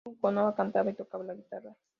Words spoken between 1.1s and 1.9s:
la guitarra.